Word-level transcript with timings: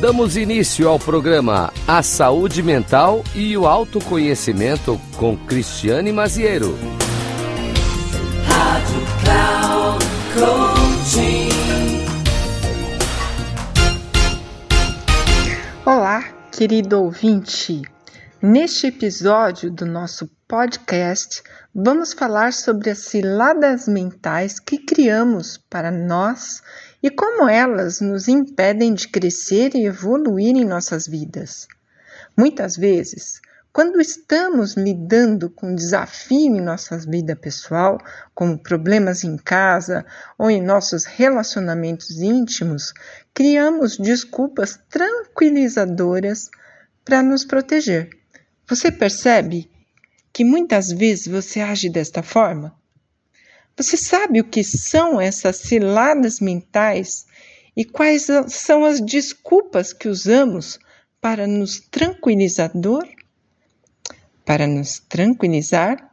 Damos 0.00 0.36
início 0.36 0.88
ao 0.88 0.96
programa 0.96 1.72
A 1.84 2.04
Saúde 2.04 2.62
Mental 2.62 3.24
e 3.34 3.56
o 3.56 3.66
Autoconhecimento 3.66 4.96
com 5.16 5.36
Cristiane 5.36 6.12
Maziero. 6.12 6.78
Rádio 8.46 9.00
Cloud 9.24 10.04
Coaching. 10.34 11.48
Olá, 15.84 16.32
querido 16.52 17.02
ouvinte. 17.02 17.82
Neste 18.40 18.86
episódio 18.86 19.68
do 19.68 19.84
nosso 19.84 20.30
podcast, 20.46 21.42
vamos 21.74 22.12
falar 22.12 22.52
sobre 22.52 22.90
as 22.90 22.98
ciladas 22.98 23.88
mentais 23.88 24.60
que 24.60 24.78
criamos 24.78 25.58
para 25.68 25.90
nós 25.90 26.62
e 27.02 27.10
como 27.10 27.48
elas 27.48 28.00
nos 28.00 28.28
impedem 28.28 28.94
de 28.94 29.08
crescer 29.08 29.74
e 29.74 29.86
evoluir 29.86 30.56
em 30.56 30.64
nossas 30.64 31.06
vidas. 31.06 31.66
Muitas 32.36 32.76
vezes, 32.76 33.40
quando 33.72 34.00
estamos 34.00 34.76
lidando 34.76 35.50
com 35.50 35.74
desafio 35.74 36.56
em 36.56 36.60
nossa 36.60 36.98
vida 36.98 37.36
pessoal, 37.36 37.98
como 38.34 38.58
problemas 38.58 39.24
em 39.24 39.36
casa 39.36 40.04
ou 40.36 40.50
em 40.50 40.62
nossos 40.62 41.04
relacionamentos 41.04 42.20
íntimos, 42.20 42.92
criamos 43.32 43.96
desculpas 43.96 44.78
tranquilizadoras 44.88 46.50
para 47.04 47.22
nos 47.22 47.44
proteger 47.44 48.10
você 48.68 48.92
percebe 48.92 49.70
que 50.30 50.44
muitas 50.44 50.92
vezes 50.92 51.26
você 51.26 51.60
age 51.60 51.88
desta 51.88 52.22
forma? 52.22 52.77
Você 53.78 53.96
sabe 53.96 54.40
o 54.40 54.44
que 54.44 54.64
são 54.64 55.20
essas 55.20 55.58
ciladas 55.58 56.40
mentais 56.40 57.26
e 57.76 57.84
quais 57.84 58.26
são 58.48 58.84
as 58.84 59.00
desculpas 59.00 59.92
que 59.92 60.08
usamos 60.08 60.80
para 61.20 61.46
nos 61.46 61.78
tranquilizador? 61.78 63.08
Para 64.44 64.66
nos 64.66 64.98
tranquilizar? 64.98 66.12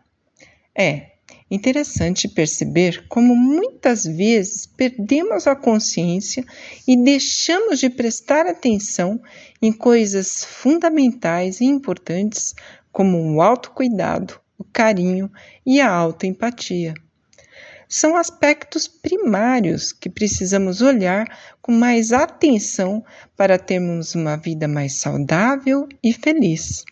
É, 0.78 1.16
Interessante 1.50 2.28
perceber 2.28 3.08
como 3.08 3.36
muitas 3.36 4.04
vezes 4.04 4.66
perdemos 4.66 5.46
a 5.46 5.56
consciência 5.56 6.44
e 6.88 6.98
deixamos 6.98 7.80
de 7.80 7.88
prestar 7.88 8.48
atenção 8.48 9.22
em 9.62 9.72
coisas 9.72 10.44
fundamentais 10.44 11.62
e 11.62 11.66
importantes 11.66 12.56
como 12.92 13.36
o 13.36 13.42
autocuidado, 13.42 14.40
o 14.58 14.64
carinho 14.64 15.32
e 15.64 15.80
a 15.80 15.90
autoempatia. 15.90 16.96
São 17.98 18.18
aspectos 18.18 18.90
primários 18.90 19.94
que 19.94 20.10
precisamos 20.10 20.82
olhar 20.82 21.26
com 21.62 21.72
mais 21.72 22.12
atenção 22.12 23.02
para 23.38 23.58
termos 23.58 24.14
uma 24.16 24.36
vida 24.36 24.68
mais 24.68 24.96
saudável 24.96 25.88
e 26.04 26.12
feliz. 26.12 26.84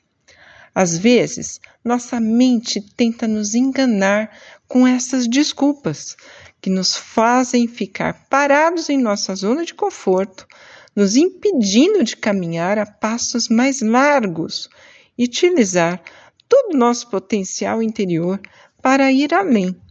Às 0.74 0.98
vezes, 0.98 1.60
nossa 1.84 2.22
mente 2.22 2.80
tenta 2.80 3.28
nos 3.28 3.54
enganar 3.54 4.32
com 4.66 4.88
essas 4.88 5.28
desculpas 5.28 6.16
que 6.62 6.70
nos 6.70 6.96
fazem 6.96 7.68
ficar 7.68 8.26
parados 8.30 8.90
em 8.90 8.98
nossa 8.98 9.36
zona 9.36 9.66
de 9.66 9.74
conforto, 9.74 10.48
nos 10.96 11.18
impedindo 11.18 12.02
de 12.02 12.16
caminhar 12.16 12.80
a 12.80 12.86
passos 12.86 13.50
mais 13.50 13.82
largos 13.82 14.70
e 15.18 15.26
utilizar 15.26 16.02
todo 16.48 16.74
o 16.74 16.78
nosso 16.78 17.10
potencial 17.10 17.84
interior 17.84 18.40
para 18.82 19.12
ir 19.12 19.34
além. 19.34 19.83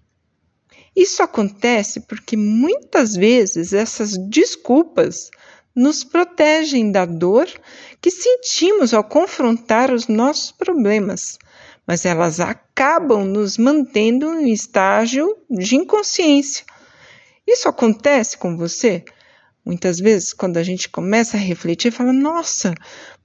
Isso 0.94 1.22
acontece 1.22 2.00
porque 2.00 2.36
muitas 2.36 3.14
vezes 3.14 3.72
essas 3.72 4.16
desculpas 4.28 5.30
nos 5.74 6.04
protegem 6.04 6.92
da 6.92 7.06
dor 7.06 7.48
que 8.00 8.10
sentimos 8.10 8.92
ao 8.92 9.02
confrontar 9.02 9.90
os 9.90 10.06
nossos 10.06 10.52
problemas, 10.52 11.38
mas 11.86 12.04
elas 12.04 12.40
acabam 12.40 13.24
nos 13.24 13.56
mantendo 13.56 14.34
em 14.34 14.52
estágio 14.52 15.34
de 15.48 15.76
inconsciência. 15.76 16.64
Isso 17.46 17.68
acontece 17.68 18.36
com 18.36 18.56
você? 18.56 19.04
Muitas 19.64 19.98
vezes, 19.98 20.32
quando 20.32 20.56
a 20.58 20.62
gente 20.62 20.88
começa 20.88 21.36
a 21.36 21.40
refletir, 21.40 21.92
fala: 21.92 22.12
Nossa, 22.12 22.74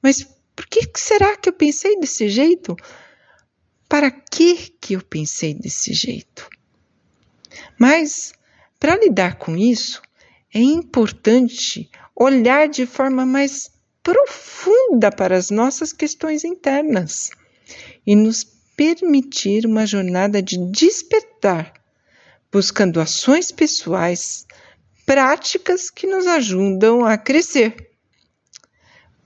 mas 0.01 0.23
por 0.55 0.67
que 0.67 0.89
será 0.95 1.35
que 1.35 1.49
eu 1.49 1.53
pensei 1.53 1.99
desse 1.99 2.29
jeito? 2.29 2.75
Para 3.89 4.11
que, 4.11 4.69
que 4.79 4.94
eu 4.94 5.01
pensei 5.01 5.53
desse 5.53 5.94
jeito? 5.94 6.47
Mas, 7.77 8.33
para 8.79 8.97
lidar 8.97 9.35
com 9.35 9.55
isso, 9.55 10.01
é 10.53 10.59
importante 10.59 11.89
olhar 12.15 12.67
de 12.67 12.85
forma 12.85 13.25
mais 13.25 13.69
profunda 14.01 15.11
para 15.11 15.35
as 15.35 15.49
nossas 15.49 15.91
questões 15.91 16.43
internas 16.43 17.29
e 18.05 18.16
nos 18.16 18.43
permitir 18.75 19.66
uma 19.66 19.85
jornada 19.85 20.41
de 20.41 20.57
despertar, 20.71 21.73
buscando 22.51 23.01
ações 23.01 23.51
pessoais, 23.51 24.45
práticas 25.05 25.89
que 25.89 26.07
nos 26.07 26.25
ajudam 26.27 27.05
a 27.05 27.17
crescer. 27.17 27.91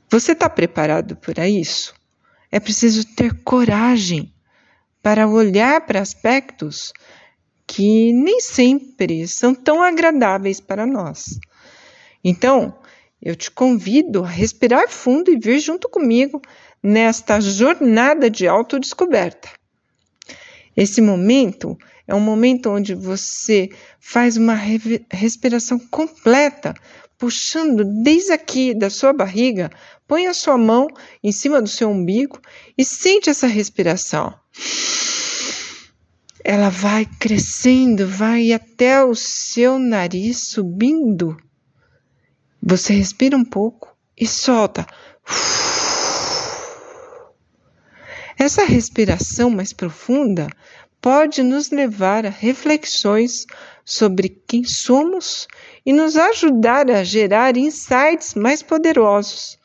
Você 0.10 0.32
está 0.32 0.50
preparado 0.50 1.16
para 1.16 1.48
isso? 1.48 1.94
É 2.52 2.60
preciso 2.60 3.06
ter 3.16 3.34
coragem 3.44 4.34
para 5.02 5.28
olhar 5.28 5.86
para 5.86 6.02
aspectos 6.02 6.92
que 7.74 8.12
nem 8.12 8.42
sempre 8.42 9.26
são 9.30 9.56
tão 9.56 9.82
agradáveis 9.82 10.60
para 10.60 10.86
nós. 10.86 11.40
Então, 12.22 12.76
eu 13.22 13.34
te 13.34 13.50
convido 13.50 14.26
a 14.26 14.28
respirar 14.28 14.90
fundo 14.90 15.32
e 15.32 15.40
vir 15.40 15.58
junto 15.58 15.88
comigo 15.88 16.42
nesta 16.84 17.40
jornada 17.40 18.30
de 18.30 18.46
autodescoberta. 18.46 19.48
Esse 20.76 21.00
momento 21.00 21.78
é 22.06 22.14
um 22.14 22.20
momento 22.20 22.70
onde 22.70 22.94
você 22.94 23.70
faz 24.02 24.36
uma 24.36 24.58
respiração 25.10 25.80
completa, 25.80 26.74
puxando 27.18 27.86
desde 28.04 28.34
aqui 28.34 28.74
da 28.74 28.90
sua 28.90 29.14
barriga, 29.14 29.72
põe 30.06 30.28
a 30.28 30.34
sua 30.34 30.58
mão 30.58 30.88
em 31.24 31.32
cima 31.32 31.62
do 31.62 31.70
seu 31.70 31.90
umbigo 31.90 32.38
e 32.78 32.84
sente 32.84 33.30
essa 33.30 33.48
respiração. 33.48 34.34
Ela 36.44 36.70
vai 36.70 37.06
crescendo, 37.06 38.08
vai 38.08 38.52
até 38.52 39.04
o 39.04 39.14
seu 39.16 39.78
nariz 39.78 40.48
subindo 40.48 41.38
você 42.62 42.94
respira 42.94 43.36
um 43.36 43.44
pouco 43.44 43.96
e 44.16 44.28
solta. 44.28 44.86
Essa 48.38 48.64
respiração 48.64 49.50
mais 49.50 49.74
profunda 49.74 50.48
pode 51.02 51.42
nos 51.42 51.72
levar 51.72 52.26
a 52.26 52.30
reflexões 52.30 53.48
sobre 53.84 54.30
quem 54.30 54.64
somos 54.64 55.48
e 55.84 55.92
nos 55.92 56.16
ajudar 56.16 56.90
a 56.92 57.04
gerar 57.04 57.58
insights 57.58 58.36
mais 58.36 58.62
poderosos. 58.62 59.58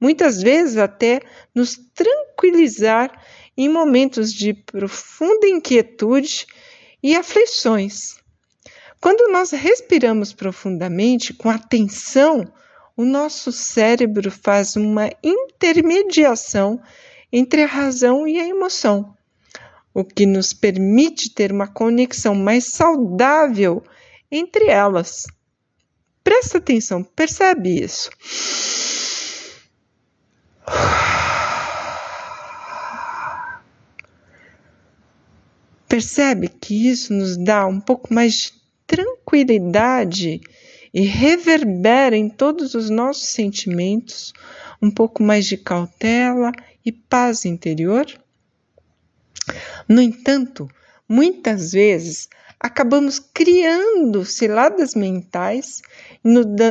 Muitas 0.00 0.40
vezes, 0.40 0.76
até 0.76 1.20
nos 1.54 1.76
tranquilizar 1.94 3.10
em 3.56 3.68
momentos 3.68 4.32
de 4.32 4.52
profunda 4.52 5.46
inquietude 5.46 6.46
e 7.02 7.14
aflições. 7.14 8.16
Quando 9.00 9.30
nós 9.32 9.50
respiramos 9.52 10.32
profundamente, 10.32 11.32
com 11.32 11.48
atenção, 11.48 12.52
o 12.96 13.04
nosso 13.04 13.52
cérebro 13.52 14.30
faz 14.30 14.74
uma 14.74 15.10
intermediação 15.22 16.80
entre 17.32 17.62
a 17.62 17.66
razão 17.66 18.26
e 18.26 18.40
a 18.40 18.46
emoção, 18.46 19.14
o 19.92 20.04
que 20.04 20.24
nos 20.26 20.52
permite 20.52 21.30
ter 21.30 21.52
uma 21.52 21.66
conexão 21.66 22.34
mais 22.34 22.64
saudável 22.64 23.82
entre 24.30 24.66
elas. 24.68 25.26
Presta 26.24 26.58
atenção, 26.58 27.04
percebe 27.04 27.82
isso. 27.82 28.10
Percebe 35.88 36.48
que 36.48 36.88
isso 36.88 37.12
nos 37.12 37.36
dá 37.36 37.66
um 37.66 37.80
pouco 37.80 38.12
mais 38.12 38.32
de 38.34 38.52
tranquilidade 38.86 40.40
e 40.92 41.00
reverbera 41.02 42.16
em 42.16 42.28
todos 42.28 42.74
os 42.74 42.90
nossos 42.90 43.28
sentimentos 43.28 44.32
um 44.82 44.90
pouco 44.90 45.22
mais 45.22 45.46
de 45.46 45.56
cautela 45.56 46.52
e 46.84 46.90
paz 46.90 47.44
interior? 47.44 48.06
No 49.88 50.02
entanto, 50.02 50.68
muitas 51.08 51.72
vezes 51.72 52.28
acabamos 52.58 53.18
criando 53.18 54.24
ciladas 54.24 54.94
mentais 54.94 55.82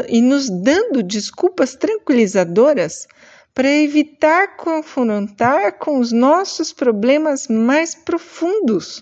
e 0.10 0.22
nos 0.22 0.50
dando 0.50 1.02
desculpas 1.02 1.76
tranquilizadoras 1.76 3.08
para 3.56 3.69
evitar 3.69 4.56
confrontar 4.56 5.80
com 5.80 5.98
os 5.98 6.12
nossos 6.12 6.72
problemas 6.72 7.48
mais 7.48 7.96
profundos 7.96 9.02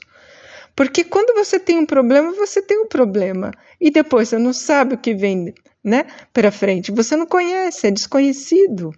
porque 0.75 1.03
quando 1.03 1.35
você 1.35 1.59
tem 1.59 1.77
um 1.77 1.85
problema, 1.85 2.33
você 2.33 2.61
tem 2.61 2.79
um 2.79 2.88
problema. 2.88 3.51
E 3.79 3.91
depois 3.91 4.29
você 4.29 4.38
não 4.38 4.53
sabe 4.53 4.95
o 4.95 4.97
que 4.97 5.13
vem 5.13 5.53
né, 5.83 6.05
para 6.31 6.51
frente. 6.51 6.91
Você 6.91 7.15
não 7.15 7.25
conhece, 7.25 7.88
é 7.88 7.91
desconhecido. 7.91 8.91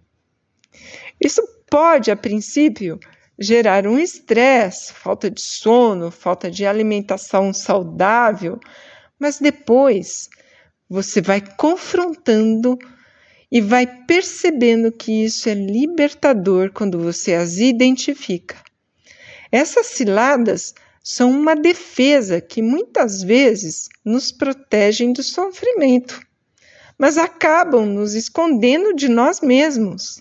Isso 1.20 1.42
pode, 1.70 2.12
a 2.12 2.16
princípio, 2.16 3.00
gerar 3.38 3.86
um 3.88 4.00
estresse, 4.00 4.94
falta 4.94 5.30
de 5.30 5.42
sono, 5.42 6.12
falta 6.12 6.50
de 6.50 6.66
alimentação 6.66 7.54
saudável, 7.54 8.60
mas 9.20 9.40
depois 9.40 10.30
você 10.90 11.20
vai 11.20 11.42
confrontando 11.42 12.78
e 13.52 13.62
vai 13.62 13.86
percebendo 13.86 14.92
que 14.92 15.24
isso 15.24 15.48
é 15.50 15.54
libertador 15.54 16.72
quando 16.74 17.00
você 17.00 17.34
as 17.34 17.58
identifica. 17.58 18.58
Essas 19.52 19.88
ciladas 19.88 20.74
são 21.04 21.30
uma 21.30 21.56
defesa 21.56 22.42
que 22.42 22.62
muitas 22.62 23.22
vezes 23.22 23.88
nos 24.04 24.32
protegem 24.32 25.14
do 25.14 25.22
sofrimento, 25.22 26.20
mas 26.98 27.18
acabam 27.18 27.86
nos 27.86 28.16
escondendo 28.16 28.94
de 28.94 29.08
nós 29.08 29.40
mesmos 29.40 30.20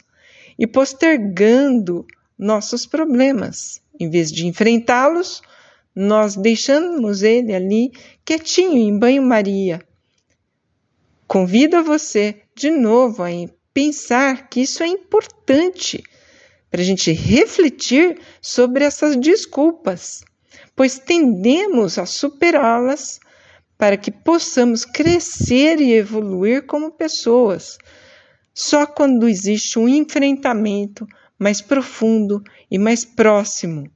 e 0.59 0.67
postergando 0.67 2.07
nossos 2.39 2.85
problemas. 2.85 3.81
Em 3.99 4.11
vez 4.11 4.31
de 4.31 4.47
enfrentá-los, 4.47 5.41
nós 5.95 6.37
deixamos 6.37 7.23
ele 7.23 7.55
ali 7.55 7.93
quietinho 8.25 8.77
em 8.77 8.99
banho-maria. 8.99 9.81
Convido 11.27 11.77
a 11.77 11.83
você 11.83 12.44
de 12.55 12.71
novo 12.71 13.23
a 13.23 13.29
pensar 13.73 14.49
que 14.49 14.61
isso 14.63 14.83
é 14.83 14.87
importante 14.87 16.03
para 16.71 16.81
a 16.81 16.85
gente 16.85 17.13
refletir 17.13 18.21
sobre 18.41 18.85
essas 18.85 19.17
desculpas, 19.17 20.25
pois 20.75 20.99
tendemos 20.99 21.99
a 21.99 22.07
superá-las 22.07 23.21
para 23.77 23.97
que 23.97 24.11
possamos 24.11 24.85
crescer 24.85 25.81
e 25.81 25.93
evoluir 25.95 26.67
como 26.67 26.93
pessoas. 26.93 27.77
Só 28.53 28.87
quando 28.87 29.29
existe 29.29 29.79
um 29.79 29.89
enfrentamento 29.89 31.07
mais 31.39 31.61
profundo 31.61 32.43
e 32.71 32.79
mais 32.79 33.05
próximo. 33.05 33.91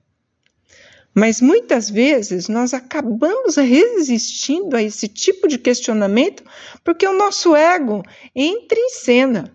Mas 1.14 1.40
muitas 1.40 1.90
vezes 1.90 2.48
nós 2.48 2.72
acabamos 2.72 3.56
resistindo 3.56 4.76
a 4.76 4.82
esse 4.82 5.08
tipo 5.08 5.48
de 5.48 5.58
questionamento 5.58 6.44
porque 6.84 7.06
o 7.06 7.16
nosso 7.16 7.56
ego 7.56 8.02
entra 8.34 8.78
em 8.78 8.90
cena 8.90 9.52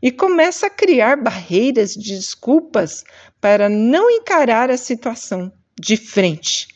e 0.00 0.10
começa 0.10 0.66
a 0.66 0.70
criar 0.70 1.16
barreiras 1.16 1.94
de 1.94 2.16
desculpas 2.16 3.04
para 3.40 3.68
não 3.68 4.10
encarar 4.10 4.70
a 4.70 4.76
situação 4.76 5.52
de 5.78 5.96
frente. 5.96 6.68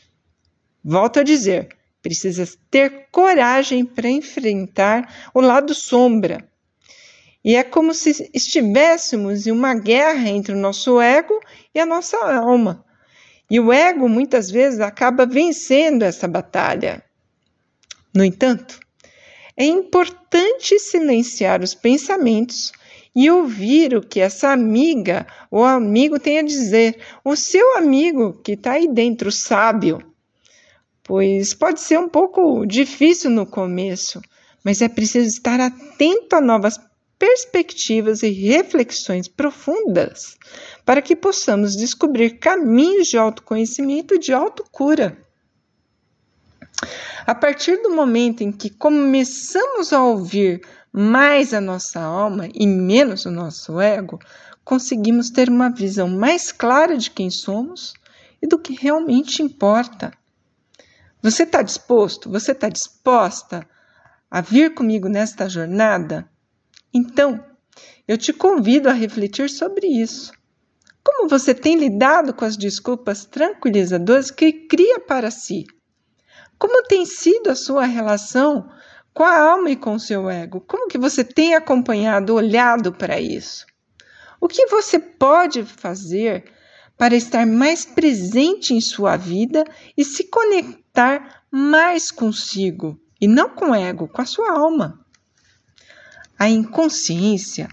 Volto 0.84 1.20
a 1.20 1.22
dizer, 1.22 1.68
precisa 2.02 2.46
ter 2.70 3.08
coragem 3.10 3.84
para 3.84 4.08
enfrentar 4.08 5.30
o 5.34 5.40
lado 5.40 5.74
sombra 5.74 6.46
e 7.46 7.54
é 7.54 7.62
como 7.62 7.94
se 7.94 8.28
estivéssemos 8.34 9.46
em 9.46 9.52
uma 9.52 9.72
guerra 9.72 10.28
entre 10.28 10.52
o 10.52 10.58
nosso 10.58 11.00
ego 11.00 11.38
e 11.72 11.78
a 11.78 11.86
nossa 11.86 12.16
alma. 12.16 12.84
E 13.50 13.60
o 13.60 13.72
ego 13.72 14.08
muitas 14.08 14.50
vezes 14.50 14.80
acaba 14.80 15.24
vencendo 15.24 16.02
essa 16.02 16.26
batalha. 16.26 17.02
No 18.14 18.24
entanto, 18.24 18.80
é 19.56 19.64
importante 19.64 20.78
silenciar 20.78 21.62
os 21.62 21.74
pensamentos 21.74 22.72
e 23.14 23.30
ouvir 23.30 23.96
o 23.96 24.02
que 24.02 24.20
essa 24.20 24.50
amiga 24.50 25.26
ou 25.50 25.64
amigo 25.64 26.18
tem 26.18 26.38
a 26.38 26.42
dizer, 26.42 26.98
o 27.24 27.34
seu 27.36 27.78
amigo 27.78 28.34
que 28.42 28.52
está 28.52 28.72
aí 28.72 28.86
dentro, 28.86 29.32
sábio. 29.32 30.02
Pois 31.02 31.54
pode 31.54 31.80
ser 31.80 31.98
um 31.98 32.08
pouco 32.08 32.66
difícil 32.66 33.30
no 33.30 33.46
começo, 33.46 34.20
mas 34.64 34.82
é 34.82 34.88
preciso 34.88 35.28
estar 35.28 35.60
atento 35.60 36.36
a 36.36 36.40
novas 36.40 36.78
perspectivas 37.18 38.22
e 38.22 38.28
reflexões 38.28 39.28
profundas 39.28 40.36
para 40.86 41.02
que 41.02 41.16
possamos 41.16 41.76
descobrir 41.76 42.38
caminhos 42.38 43.08
de 43.08 43.18
autoconhecimento 43.18 44.14
e 44.14 44.20
de 44.20 44.32
autocura. 44.32 45.18
A 47.26 47.34
partir 47.34 47.82
do 47.82 47.90
momento 47.90 48.42
em 48.42 48.52
que 48.52 48.70
começamos 48.70 49.92
a 49.92 50.00
ouvir 50.00 50.62
mais 50.92 51.52
a 51.52 51.60
nossa 51.60 52.00
alma 52.00 52.48
e 52.54 52.68
menos 52.68 53.26
o 53.26 53.32
nosso 53.32 53.80
ego, 53.80 54.20
conseguimos 54.64 55.28
ter 55.28 55.50
uma 55.50 55.70
visão 55.70 56.06
mais 56.08 56.52
clara 56.52 56.96
de 56.96 57.10
quem 57.10 57.30
somos 57.30 57.92
e 58.40 58.46
do 58.46 58.56
que 58.56 58.72
realmente 58.72 59.42
importa. 59.42 60.12
Você 61.20 61.42
está 61.42 61.62
disposto? 61.62 62.30
Você 62.30 62.52
está 62.52 62.68
disposta 62.68 63.66
a 64.30 64.40
vir 64.40 64.72
comigo 64.72 65.08
nesta 65.08 65.48
jornada? 65.48 66.30
Então, 66.94 67.44
eu 68.06 68.16
te 68.16 68.32
convido 68.32 68.88
a 68.88 68.92
refletir 68.92 69.50
sobre 69.50 69.88
isso. 69.88 70.32
Como 71.06 71.28
você 71.28 71.54
tem 71.54 71.76
lidado 71.76 72.34
com 72.34 72.44
as 72.44 72.56
desculpas 72.56 73.24
tranquilizadoras 73.24 74.28
que 74.28 74.52
cria 74.52 74.98
para 74.98 75.30
si? 75.30 75.64
Como 76.58 76.82
tem 76.82 77.06
sido 77.06 77.48
a 77.48 77.54
sua 77.54 77.84
relação 77.84 78.68
com 79.14 79.22
a 79.22 79.38
alma 79.38 79.70
e 79.70 79.76
com 79.76 79.94
o 79.94 80.00
seu 80.00 80.28
ego? 80.28 80.60
Como 80.62 80.88
que 80.88 80.98
você 80.98 81.22
tem 81.22 81.54
acompanhado, 81.54 82.34
olhado 82.34 82.92
para 82.92 83.20
isso? 83.20 83.64
O 84.40 84.48
que 84.48 84.66
você 84.66 84.98
pode 84.98 85.62
fazer 85.62 86.50
para 86.98 87.14
estar 87.14 87.46
mais 87.46 87.84
presente 87.84 88.74
em 88.74 88.80
sua 88.80 89.16
vida 89.16 89.64
e 89.96 90.04
se 90.04 90.24
conectar 90.24 91.44
mais 91.52 92.10
consigo 92.10 93.00
e 93.20 93.28
não 93.28 93.50
com 93.50 93.70
o 93.70 93.74
ego, 93.76 94.08
com 94.08 94.22
a 94.22 94.26
sua 94.26 94.50
alma? 94.50 95.06
A 96.36 96.48
inconsciência 96.48 97.68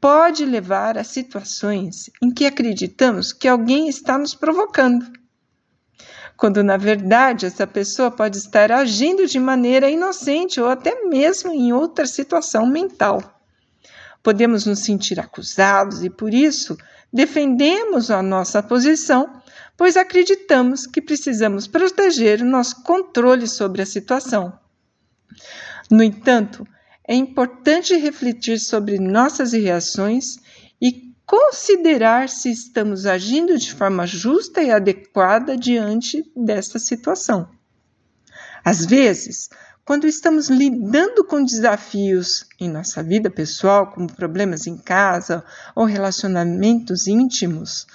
pode 0.00 0.44
levar 0.44 0.96
a 0.96 1.04
situações 1.04 2.10
em 2.22 2.30
que 2.30 2.46
acreditamos 2.46 3.32
que 3.32 3.48
alguém 3.48 3.88
está 3.88 4.16
nos 4.16 4.34
provocando, 4.34 5.06
quando 6.36 6.62
na 6.62 6.76
verdade 6.76 7.46
essa 7.46 7.66
pessoa 7.66 8.10
pode 8.10 8.38
estar 8.38 8.70
agindo 8.70 9.26
de 9.26 9.40
maneira 9.40 9.90
inocente 9.90 10.60
ou 10.60 10.68
até 10.68 11.04
mesmo 11.04 11.52
em 11.52 11.72
outra 11.72 12.06
situação 12.06 12.64
mental. 12.66 13.40
Podemos 14.22 14.64
nos 14.66 14.80
sentir 14.80 15.18
acusados 15.18 16.04
e 16.04 16.10
por 16.10 16.32
isso 16.32 16.76
defendemos 17.12 18.10
a 18.10 18.22
nossa 18.22 18.62
posição, 18.62 19.42
pois 19.76 19.96
acreditamos 19.96 20.86
que 20.86 21.00
precisamos 21.00 21.66
proteger 21.66 22.42
o 22.42 22.44
nosso 22.44 22.82
controle 22.82 23.48
sobre 23.48 23.82
a 23.82 23.86
situação. 23.86 24.52
No 25.90 26.02
entanto, 26.02 26.66
é 27.08 27.14
importante 27.14 27.96
refletir 27.96 28.60
sobre 28.60 28.98
nossas 28.98 29.54
reações 29.54 30.36
e 30.78 31.14
considerar 31.24 32.28
se 32.28 32.50
estamos 32.50 33.06
agindo 33.06 33.56
de 33.56 33.72
forma 33.72 34.06
justa 34.06 34.62
e 34.62 34.70
adequada 34.70 35.56
diante 35.56 36.22
desta 36.36 36.78
situação. 36.78 37.48
Às 38.62 38.84
vezes, 38.84 39.48
quando 39.86 40.06
estamos 40.06 40.50
lidando 40.50 41.24
com 41.24 41.42
desafios 41.42 42.44
em 42.60 42.68
nossa 42.68 43.02
vida 43.02 43.30
pessoal, 43.30 43.90
como 43.90 44.12
problemas 44.12 44.66
em 44.66 44.76
casa 44.76 45.42
ou 45.74 45.86
relacionamentos 45.86 47.06
íntimos, 47.06 47.86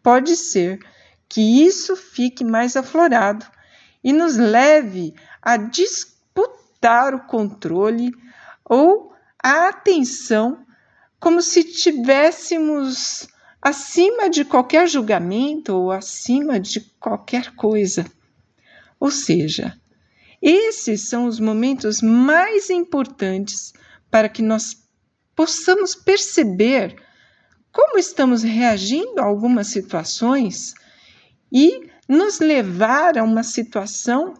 pode 0.00 0.36
ser 0.36 0.78
que 1.28 1.66
isso 1.66 1.96
fique 1.96 2.44
mais 2.44 2.76
aflorado 2.76 3.44
e 4.04 4.12
nos 4.12 4.36
leve 4.36 5.14
a 5.40 5.56
disputar 5.56 7.12
o 7.12 7.26
controle 7.26 8.12
ou 8.72 9.12
a 9.38 9.68
atenção 9.68 10.64
como 11.20 11.42
se 11.42 11.62
tivéssemos 11.62 13.28
acima 13.60 14.30
de 14.30 14.46
qualquer 14.46 14.88
julgamento 14.88 15.74
ou 15.74 15.92
acima 15.92 16.58
de 16.58 16.80
qualquer 16.98 17.54
coisa. 17.54 18.06
Ou 18.98 19.10
seja, 19.10 19.78
esses 20.40 21.06
são 21.06 21.26
os 21.26 21.38
momentos 21.38 22.00
mais 22.00 22.70
importantes 22.70 23.74
para 24.10 24.26
que 24.26 24.40
nós 24.40 24.82
possamos 25.36 25.94
perceber 25.94 26.96
como 27.70 27.98
estamos 27.98 28.42
reagindo 28.42 29.20
a 29.20 29.26
algumas 29.26 29.66
situações 29.66 30.72
e 31.52 31.90
nos 32.08 32.40
levar 32.40 33.18
a 33.18 33.22
uma 33.22 33.42
situação 33.42 34.32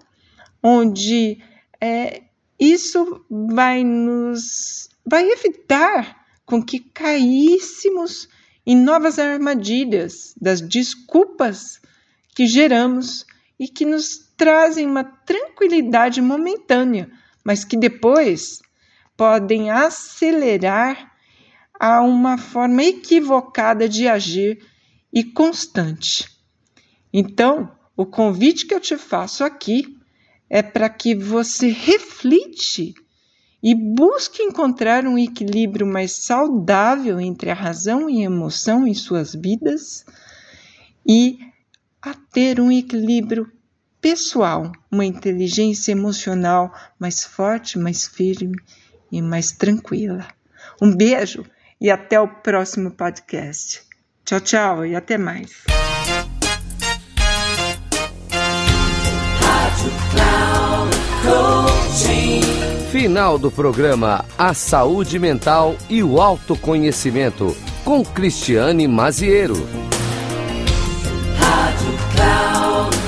onde 0.62 1.38
é, 1.78 2.21
isso 2.62 3.24
vai 3.28 3.82
nos 3.82 4.88
vai 5.04 5.28
evitar 5.28 6.24
com 6.46 6.62
que 6.62 6.78
caíssemos 6.78 8.28
em 8.64 8.76
novas 8.76 9.18
armadilhas 9.18 10.32
das 10.40 10.60
desculpas 10.60 11.80
que 12.36 12.46
geramos 12.46 13.26
e 13.58 13.66
que 13.66 13.84
nos 13.84 14.18
trazem 14.36 14.86
uma 14.86 15.02
tranquilidade 15.02 16.22
momentânea, 16.22 17.10
mas 17.44 17.64
que 17.64 17.76
depois 17.76 18.60
podem 19.16 19.70
acelerar 19.70 21.12
a 21.80 22.00
uma 22.00 22.38
forma 22.38 22.84
equivocada 22.84 23.88
de 23.88 24.06
agir 24.06 24.64
e 25.12 25.24
constante. 25.24 26.28
Então, 27.12 27.76
o 27.96 28.06
convite 28.06 28.66
que 28.66 28.74
eu 28.74 28.80
te 28.80 28.96
faço 28.96 29.42
aqui 29.42 30.00
é 30.52 30.62
para 30.62 30.90
que 30.90 31.14
você 31.14 31.68
reflite 31.68 32.94
e 33.62 33.74
busque 33.74 34.42
encontrar 34.42 35.06
um 35.06 35.16
equilíbrio 35.16 35.86
mais 35.86 36.12
saudável 36.12 37.18
entre 37.18 37.48
a 37.50 37.54
razão 37.54 38.10
e 38.10 38.20
a 38.20 38.26
emoção 38.26 38.86
em 38.86 38.92
suas 38.92 39.34
vidas 39.34 40.04
e 41.08 41.38
a 42.02 42.12
ter 42.12 42.60
um 42.60 42.70
equilíbrio 42.70 43.50
pessoal, 43.98 44.70
uma 44.90 45.06
inteligência 45.06 45.92
emocional 45.92 46.70
mais 46.98 47.24
forte, 47.24 47.78
mais 47.78 48.06
firme 48.06 48.56
e 49.10 49.22
mais 49.22 49.52
tranquila. 49.52 50.28
Um 50.82 50.94
beijo 50.94 51.46
e 51.80 51.90
até 51.90 52.20
o 52.20 52.28
próximo 52.28 52.90
podcast. 52.90 53.84
Tchau, 54.22 54.40
tchau 54.40 54.84
e 54.84 54.94
até 54.94 55.16
mais. 55.16 55.64
Final 62.90 63.38
do 63.38 63.50
programa 63.50 64.24
A 64.38 64.54
Saúde 64.54 65.18
Mental 65.18 65.74
e 65.88 66.02
o 66.02 66.20
Autoconhecimento, 66.20 67.56
com 67.84 68.04
Cristiane 68.04 68.86
Maziero. 68.86 69.66
Rádio 71.38 71.92
Cloud. 72.14 73.02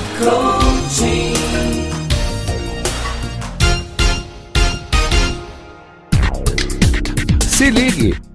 Se 7.55 7.69
ligue! 7.69 8.34